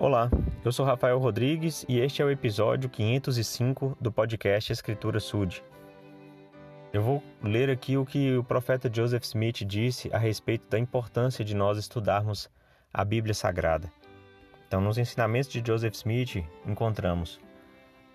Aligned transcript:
Olá, 0.00 0.30
eu 0.64 0.70
sou 0.70 0.86
Rafael 0.86 1.18
Rodrigues 1.18 1.84
e 1.88 1.98
este 1.98 2.22
é 2.22 2.24
o 2.24 2.30
episódio 2.30 2.88
505 2.88 3.98
do 4.00 4.12
podcast 4.12 4.72
Escritura 4.72 5.18
Sud. 5.18 5.60
Eu 6.92 7.02
vou 7.02 7.20
ler 7.42 7.68
aqui 7.68 7.96
o 7.96 8.06
que 8.06 8.36
o 8.36 8.44
profeta 8.44 8.88
Joseph 8.88 9.24
Smith 9.24 9.64
disse 9.66 10.08
a 10.14 10.16
respeito 10.16 10.70
da 10.70 10.78
importância 10.78 11.44
de 11.44 11.52
nós 11.52 11.78
estudarmos 11.78 12.48
a 12.94 13.04
Bíblia 13.04 13.34
Sagrada. 13.34 13.90
Então, 14.68 14.80
nos 14.80 14.98
ensinamentos 14.98 15.50
de 15.50 15.60
Joseph 15.66 15.94
Smith, 15.94 16.44
encontramos: 16.64 17.40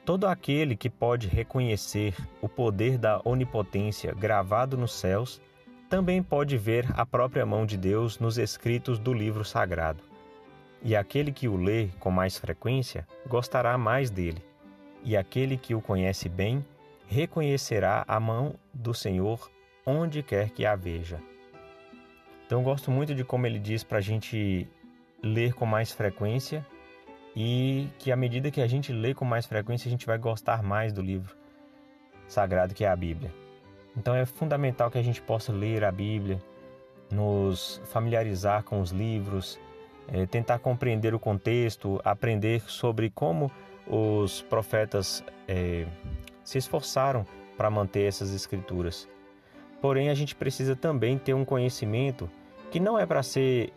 Todo 0.05 0.25
aquele 0.25 0.77
que 0.77 0.89
pode 0.89 1.27
reconhecer 1.27 2.15
o 2.41 2.47
poder 2.47 2.97
da 2.97 3.19
onipotência 3.25 4.13
gravado 4.13 4.77
nos 4.77 4.93
céus 4.93 5.41
também 5.89 6.23
pode 6.23 6.57
ver 6.57 6.87
a 6.95 7.05
própria 7.05 7.45
mão 7.45 7.65
de 7.65 7.75
Deus 7.75 8.19
nos 8.19 8.37
escritos 8.37 8.99
do 8.99 9.13
livro 9.13 9.43
sagrado. 9.43 10.12
E 10.83 10.95
aquele 10.95 11.31
que 11.31 11.47
o 11.47 11.55
lê 11.55 11.87
com 11.99 12.11
mais 12.11 12.37
frequência 12.37 13.07
gostará 13.27 13.77
mais 13.77 14.09
dele, 14.09 14.43
e 15.03 15.15
aquele 15.15 15.57
que 15.57 15.73
o 15.73 15.81
conhece 15.81 16.27
bem 16.27 16.65
reconhecerá 17.07 18.03
a 18.07 18.19
mão 18.19 18.55
do 18.73 18.93
Senhor 18.93 19.49
onde 19.85 20.23
quer 20.23 20.49
que 20.49 20.65
a 20.65 20.75
veja. 20.75 21.21
Então, 22.45 22.63
gosto 22.63 22.91
muito 22.91 23.15
de 23.15 23.23
como 23.23 23.45
ele 23.45 23.59
diz 23.59 23.83
para 23.83 23.97
a 23.97 24.01
gente 24.01 24.67
ler 25.21 25.53
com 25.53 25.65
mais 25.65 25.91
frequência 25.91 26.65
e 27.35 27.87
que 27.97 28.11
à 28.11 28.15
medida 28.15 28.51
que 28.51 28.61
a 28.61 28.67
gente 28.67 28.91
lê 28.91 29.13
com 29.13 29.25
mais 29.25 29.45
frequência, 29.45 29.87
a 29.87 29.91
gente 29.91 30.05
vai 30.05 30.17
gostar 30.17 30.61
mais 30.61 30.91
do 30.93 31.01
livro 31.01 31.35
sagrado 32.27 32.73
que 32.73 32.85
é 32.85 32.89
a 32.89 32.95
Bíblia. 32.95 33.33
Então 33.95 34.15
é 34.15 34.25
fundamental 34.25 34.89
que 34.89 34.97
a 34.97 35.03
gente 35.03 35.21
possa 35.21 35.51
ler 35.51 35.83
a 35.83 35.91
Bíblia, 35.91 36.41
nos 37.11 37.81
familiarizar 37.85 38.63
com 38.63 38.81
os 38.81 38.91
livros, 38.91 39.59
é, 40.07 40.25
tentar 40.25 40.59
compreender 40.59 41.13
o 41.13 41.19
contexto, 41.19 41.99
aprender 42.03 42.61
sobre 42.67 43.09
como 43.09 43.51
os 43.87 44.41
profetas 44.41 45.23
é, 45.47 45.85
se 46.43 46.57
esforçaram 46.57 47.25
para 47.57 47.69
manter 47.69 48.07
essas 48.07 48.33
escrituras. 48.33 49.07
Porém, 49.81 50.09
a 50.09 50.13
gente 50.13 50.35
precisa 50.35 50.75
também 50.75 51.17
ter 51.17 51.33
um 51.33 51.43
conhecimento 51.43 52.29
que 52.71 52.79
não 52.79 52.97
é 52.97 53.05
para 53.05 53.21
ser 53.21 53.73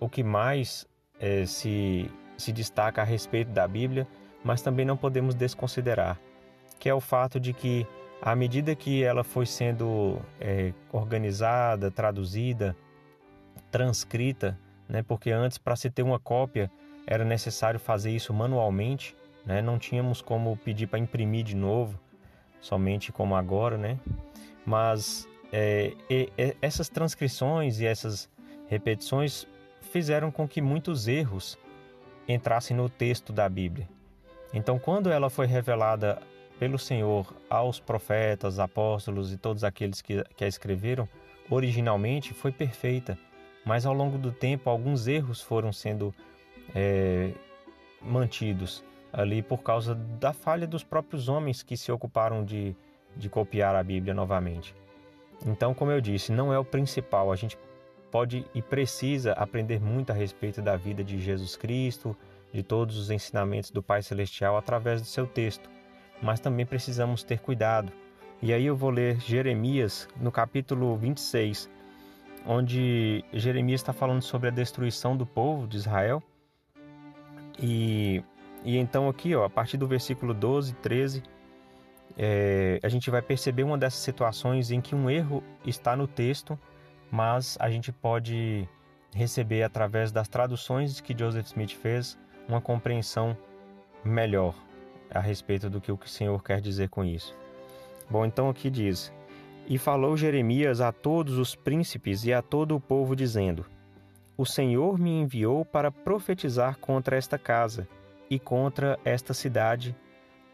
o 0.00 0.08
que 0.08 0.22
mais 0.22 0.86
é, 1.20 1.46
se, 1.46 2.10
se 2.36 2.52
destaca 2.52 3.02
a 3.02 3.04
respeito 3.04 3.50
da 3.50 3.66
Bíblia, 3.68 4.06
mas 4.42 4.62
também 4.62 4.84
não 4.84 4.96
podemos 4.96 5.34
desconsiderar, 5.34 6.18
que 6.78 6.88
é 6.88 6.94
o 6.94 7.00
fato 7.00 7.38
de 7.38 7.52
que 7.52 7.86
à 8.20 8.34
medida 8.34 8.74
que 8.74 9.02
ela 9.02 9.22
foi 9.22 9.46
sendo 9.46 10.18
é, 10.40 10.72
organizada, 10.92 11.90
traduzida, 11.90 12.76
transcrita, 13.70 14.58
né, 14.88 15.02
porque 15.02 15.30
antes 15.30 15.58
para 15.58 15.76
se 15.76 15.90
ter 15.90 16.02
uma 16.02 16.18
cópia 16.18 16.70
era 17.06 17.24
necessário 17.24 17.78
fazer 17.78 18.10
isso 18.10 18.32
manualmente, 18.32 19.14
né, 19.44 19.62
não 19.62 19.78
tínhamos 19.78 20.20
como 20.20 20.56
pedir 20.56 20.86
para 20.86 20.98
imprimir 20.98 21.44
de 21.44 21.54
novo, 21.54 21.98
somente 22.60 23.12
como 23.12 23.36
agora, 23.36 23.78
né? 23.78 23.98
Mas 24.64 25.28
é, 25.52 25.92
essas 26.60 26.88
transcrições 26.88 27.80
e 27.80 27.86
essas 27.86 28.28
repetições 28.68 29.46
fizeram 29.80 30.30
com 30.30 30.48
que 30.48 30.60
muitos 30.60 31.06
erros 31.06 31.56
entrassem 32.26 32.76
no 32.76 32.88
texto 32.88 33.32
da 33.32 33.48
Bíblia. 33.48 33.88
Então, 34.52 34.78
quando 34.78 35.10
ela 35.10 35.30
foi 35.30 35.46
revelada 35.46 36.20
pelo 36.58 36.78
Senhor 36.78 37.32
aos 37.48 37.78
profetas, 37.78 38.58
apóstolos 38.58 39.32
e 39.32 39.36
todos 39.36 39.62
aqueles 39.62 40.00
que, 40.00 40.24
que 40.36 40.44
a 40.44 40.48
escreveram, 40.48 41.08
originalmente 41.48 42.34
foi 42.34 42.50
perfeita, 42.50 43.18
mas 43.66 43.84
ao 43.84 43.92
longo 43.92 44.16
do 44.16 44.32
tempo 44.32 44.70
alguns 44.70 45.06
erros 45.06 45.42
foram 45.42 45.70
sendo 45.72 46.14
é, 46.74 47.32
mantidos 48.00 48.82
ali 49.12 49.42
por 49.42 49.62
causa 49.62 49.94
da 49.94 50.32
falha 50.32 50.66
dos 50.66 50.82
próprios 50.82 51.28
homens 51.28 51.62
que 51.62 51.76
se 51.76 51.92
ocuparam 51.92 52.42
de, 52.42 52.74
de 53.14 53.28
copiar 53.28 53.74
a 53.74 53.82
Bíblia 53.82 54.14
novamente. 54.14 54.74
Então, 55.44 55.74
como 55.74 55.90
eu 55.90 56.00
disse, 56.00 56.32
não 56.32 56.52
é 56.52 56.58
o 56.58 56.64
principal, 56.64 57.30
a 57.30 57.36
gente 57.36 57.58
pode 58.10 58.46
e 58.54 58.62
precisa 58.62 59.32
aprender 59.32 59.80
muito 59.80 60.10
a 60.10 60.14
respeito 60.14 60.62
da 60.62 60.76
vida 60.76 61.04
de 61.04 61.18
Jesus 61.20 61.56
Cristo, 61.56 62.16
de 62.52 62.62
todos 62.62 62.96
os 62.96 63.10
ensinamentos 63.10 63.70
do 63.70 63.82
Pai 63.82 64.00
Celestial 64.02 64.56
através 64.56 65.02
do 65.02 65.06
seu 65.06 65.26
texto 65.26 65.68
mas 66.22 66.40
também 66.40 66.64
precisamos 66.64 67.22
ter 67.22 67.40
cuidado. 67.40 67.92
E 68.40 68.52
aí 68.52 68.66
eu 68.66 68.76
vou 68.76 68.90
ler 68.90 69.18
Jeremias 69.20 70.08
no 70.20 70.30
capítulo 70.30 70.96
26, 70.96 71.70
onde 72.46 73.24
Jeremias 73.32 73.80
está 73.80 73.92
falando 73.92 74.22
sobre 74.22 74.48
a 74.48 74.52
destruição 74.52 75.16
do 75.16 75.26
povo 75.26 75.66
de 75.66 75.76
Israel. 75.76 76.22
E, 77.60 78.22
e 78.64 78.76
então 78.76 79.08
aqui, 79.08 79.34
ó, 79.34 79.44
a 79.44 79.50
partir 79.50 79.76
do 79.76 79.86
versículo 79.86 80.32
12, 80.32 80.74
13, 80.74 81.22
é, 82.16 82.78
a 82.82 82.88
gente 82.88 83.10
vai 83.10 83.20
perceber 83.20 83.64
uma 83.64 83.76
dessas 83.76 84.00
situações 84.00 84.70
em 84.70 84.80
que 84.80 84.94
um 84.94 85.10
erro 85.10 85.42
está 85.64 85.96
no 85.96 86.06
texto, 86.06 86.58
mas 87.10 87.56
a 87.60 87.68
gente 87.68 87.92
pode 87.92 88.68
receber 89.14 89.62
através 89.62 90.12
das 90.12 90.28
traduções 90.28 91.00
que 91.00 91.16
Joseph 91.18 91.46
Smith 91.46 91.72
fez 91.72 92.18
uma 92.48 92.60
compreensão 92.60 93.36
melhor 94.04 94.54
a 95.10 95.20
respeito 95.20 95.68
do 95.68 95.80
que 95.80 95.90
o 95.90 95.98
Senhor 96.06 96.42
quer 96.42 96.60
dizer 96.60 96.88
com 96.88 97.04
isso. 97.04 97.34
Bom, 98.08 98.24
então 98.24 98.48
aqui 98.48 98.70
diz: 98.70 99.12
E 99.66 99.78
falou 99.78 100.16
Jeremias 100.16 100.80
a 100.80 100.92
todos 100.92 101.38
os 101.38 101.56
príncipes 101.56 102.24
e 102.24 102.32
a 102.32 102.40
todo 102.40 102.76
o 102.76 102.80
povo, 102.80 103.16
dizendo: 103.16 103.66
O 104.36 104.46
Senhor 104.46 104.98
me 104.98 105.10
enviou 105.10 105.64
para 105.64 105.90
profetizar 105.90 106.78
contra 106.78 107.16
esta 107.16 107.36
casa 107.36 107.88
e 108.30 108.38
contra 108.38 108.98
esta 109.04 109.34
cidade 109.34 109.94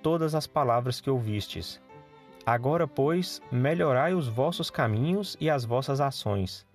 todas 0.02 0.34
as 0.34 0.46
palavras 0.46 1.00
que 1.00 1.10
ouvistes. 1.10 1.80
Agora, 2.44 2.88
pois, 2.88 3.40
melhorai 3.52 4.14
os 4.14 4.28
vossos 4.28 4.70
caminhos 4.70 5.36
e 5.40 5.48
as 5.48 5.64
vossas 5.64 6.00
ações, 6.00 6.66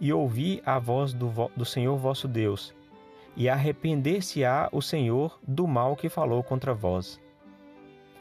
e 0.00 0.12
ouvi 0.12 0.62
a 0.64 0.78
voz 0.78 1.12
do, 1.12 1.32
do 1.56 1.64
Senhor 1.64 1.96
vosso 1.96 2.28
Deus, 2.28 2.74
e 3.36 3.48
arrepender-se-á 3.48 4.68
o 4.70 4.80
Senhor 4.80 5.38
do 5.42 5.66
mal 5.66 5.96
que 5.96 6.08
falou 6.08 6.42
contra 6.44 6.72
vós. 6.72 7.20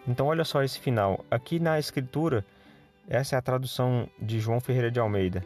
Então, 0.08 0.28
olha 0.28 0.44
só 0.44 0.64
esse 0.64 0.80
final. 0.80 1.24
Aqui 1.30 1.60
na 1.60 1.78
Escritura, 1.78 2.46
essa 3.08 3.36
é 3.36 3.40
a 3.40 3.42
tradução 3.42 4.10
de 4.20 4.40
João 4.40 4.60
Ferreira 4.60 4.90
de 4.90 5.00
Almeida, 5.00 5.46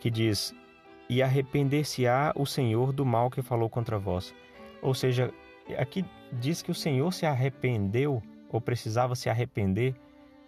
que 0.00 0.10
diz: 0.10 0.54
E 1.08 1.22
arrepender-se-á 1.22 2.32
o 2.34 2.46
Senhor 2.46 2.92
do 2.92 3.04
mal 3.04 3.30
que 3.30 3.42
falou 3.42 3.68
contra 3.68 3.98
vós. 3.98 4.34
Ou 4.80 4.94
seja, 4.94 5.32
aqui 5.78 6.04
diz 6.32 6.62
que 6.62 6.70
o 6.70 6.74
Senhor 6.74 7.12
se 7.12 7.26
arrependeu, 7.26 8.22
ou 8.48 8.60
precisava 8.60 9.14
se 9.14 9.28
arrepender, 9.28 9.94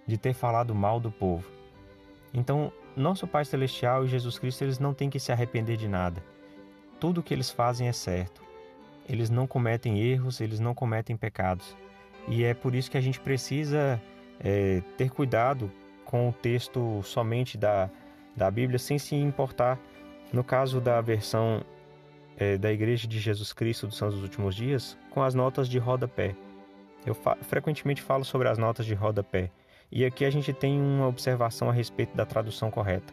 de 0.07 0.17
ter 0.17 0.33
falado 0.33 0.75
mal 0.75 1.01
do 1.01 1.11
povo. 1.11 1.51
Então, 2.33 2.73
nosso 2.97 3.27
Pai 3.27 3.45
Celestial 3.45 4.05
e 4.05 4.09
Jesus 4.09 4.39
Cristo, 4.39 4.63
eles 4.63 4.79
não 4.79 4.95
têm 4.95 5.11
que 5.11 5.19
se 5.19 5.33
arrepender 5.33 5.77
de 5.77 5.89
nada. 5.89 6.23
Tudo 6.99 7.21
o 7.21 7.23
que 7.23 7.35
eles 7.35 7.51
fazem 7.51 7.89
é 7.89 7.93
certo. 7.93 8.43
Eles 9.09 9.31
não 9.31 9.47
cometem 9.47 10.01
erros, 10.01 10.41
eles 10.41 10.59
não 10.59 10.75
cometem 10.75 11.17
pecados. 11.17 11.77
E 12.29 12.43
é 12.45 12.55
por 12.55 12.75
isso 12.75 12.91
que 12.91 12.97
a 12.97 13.01
gente 13.01 13.21
precisa 13.21 14.01
é, 14.41 14.83
ter 14.97 15.11
cuidado 15.11 15.71
com 16.07 16.29
o 16.29 16.33
texto 16.33 17.03
somente 17.03 17.59
da, 17.59 17.91
da 18.35 18.51
Bíblia, 18.51 18.79
sem 18.79 18.99
se 18.99 19.15
importar, 19.15 19.79
no 20.33 20.43
caso 20.43 20.81
da 20.81 21.01
versão 21.01 21.63
é, 22.37 22.57
da 22.57 22.73
Igreja 22.73 23.07
de 23.07 23.19
Jesus 23.19 23.53
Cristo 23.53 23.87
dos 23.87 23.97
Santos 23.97 24.15
dos 24.15 24.25
Últimos 24.25 24.55
Dias, 24.55 24.97
com 25.11 25.23
as 25.23 25.35
notas 25.35 25.69
de 25.69 25.79
rodapé. 25.79 26.35
Eu 27.05 27.15
fa 27.15 27.37
frequentemente 27.43 28.03
falo 28.03 28.25
sobre 28.25 28.49
as 28.49 28.59
notas 28.59 28.87
de 28.87 28.95
rodapé. 28.95 29.51
E 29.93 30.05
aqui 30.05 30.25
a 30.25 30.31
gente 30.31 30.53
tem 30.53 30.81
uma 30.81 31.07
observação 31.07 31.69
a 31.69 31.73
respeito 31.73 32.17
da 32.17 32.27
tradução 32.27 32.71
correta. 32.71 33.13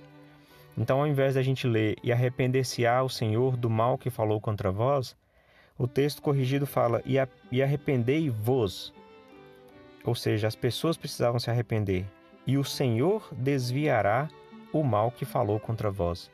Então, 0.76 1.02
ao 1.02 1.08
invés 1.08 1.36
da 1.36 1.44
gente 1.44 1.68
ler 1.68 1.98
e 2.02 2.12
arrepender-se-á 2.12 3.04
o 3.04 3.10
Senhor 3.10 3.56
do 3.56 3.70
mal 3.70 3.98
que 3.98 4.10
falou 4.10 4.42
contra 4.42 4.72
vós, 4.72 5.16
o 5.78 5.88
texto 5.88 6.22
corrigido 6.22 6.66
fala 6.66 7.04
e 7.06 7.62
arrependei-vos 7.62 8.92
ou 10.04 10.14
seja, 10.14 10.48
as 10.48 10.56
pessoas 10.56 10.98
precisavam 10.98 11.40
se 11.40 11.50
arrepender, 11.50 12.06
e 12.46 12.58
o 12.58 12.64
Senhor 12.64 13.28
desviará 13.32 14.30
o 14.72 14.84
mal 14.84 15.12
que 15.12 15.26
falou 15.26 15.60
contra 15.60 15.90
vós. 15.90 16.32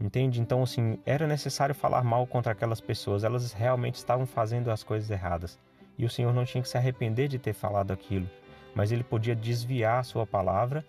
Entende? 0.00 0.40
Então, 0.40 0.62
assim, 0.62 0.98
era 1.04 1.26
necessário 1.26 1.74
falar 1.74 2.02
mal 2.02 2.26
contra 2.26 2.52
aquelas 2.52 2.80
pessoas, 2.80 3.22
elas 3.22 3.52
realmente 3.52 3.96
estavam 3.96 4.26
fazendo 4.26 4.70
as 4.70 4.82
coisas 4.82 5.10
erradas. 5.10 5.58
E 5.98 6.06
o 6.06 6.10
Senhor 6.10 6.32
não 6.32 6.46
tinha 6.46 6.62
que 6.62 6.68
se 6.68 6.78
arrepender 6.78 7.28
de 7.28 7.38
ter 7.38 7.52
falado 7.52 7.92
aquilo, 7.92 8.28
mas 8.74 8.90
ele 8.90 9.04
podia 9.04 9.36
desviar 9.36 10.00
a 10.00 10.02
sua 10.02 10.26
palavra 10.26 10.84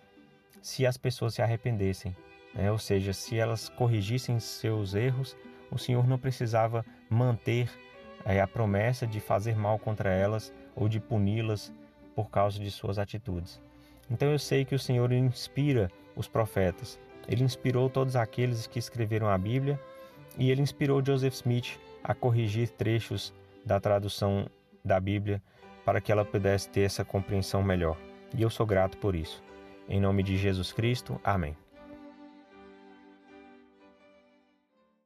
se 0.61 0.85
as 0.85 0.95
pessoas 0.95 1.33
se 1.33 1.41
arrependessem. 1.41 2.15
Né? 2.53 2.71
Ou 2.71 2.77
seja, 2.77 3.11
se 3.11 3.37
elas 3.37 3.67
corrigissem 3.67 4.39
seus 4.39 4.93
erros, 4.93 5.35
o 5.69 5.77
Senhor 5.77 6.07
não 6.07 6.17
precisava 6.17 6.85
manter 7.09 7.69
é, 8.23 8.39
a 8.39 8.47
promessa 8.47 9.05
de 9.05 9.19
fazer 9.19 9.57
mal 9.57 9.77
contra 9.77 10.09
elas 10.09 10.53
ou 10.73 10.87
de 10.87 10.99
puni-las 10.99 11.73
por 12.15 12.29
causa 12.29 12.59
de 12.59 12.71
suas 12.71 12.97
atitudes. 12.97 13.61
Então 14.11 14.29
eu 14.29 14.37
sei 14.37 14.65
que 14.65 14.75
o 14.75 14.79
Senhor 14.79 15.11
inspira 15.13 15.89
os 16.15 16.27
profetas. 16.27 16.99
Ele 17.27 17.43
inspirou 17.43 17.89
todos 17.89 18.17
aqueles 18.17 18.67
que 18.67 18.77
escreveram 18.77 19.29
a 19.29 19.37
Bíblia 19.37 19.79
e 20.37 20.51
ele 20.51 20.61
inspirou 20.61 21.03
Joseph 21.03 21.33
Smith 21.35 21.79
a 22.03 22.13
corrigir 22.13 22.69
trechos 22.69 23.33
da 23.65 23.79
tradução 23.79 24.47
da 24.83 24.99
Bíblia 24.99 25.41
para 25.85 26.01
que 26.01 26.11
ela 26.11 26.25
pudesse 26.25 26.69
ter 26.69 26.81
essa 26.81 27.05
compreensão 27.05 27.63
melhor. 27.63 27.97
E 28.35 28.41
eu 28.41 28.49
sou 28.49 28.65
grato 28.65 28.97
por 28.97 29.15
isso. 29.15 29.41
Em 29.87 29.99
nome 29.99 30.23
de 30.23 30.37
Jesus 30.37 30.73
Cristo, 30.73 31.19
amém. 31.23 31.55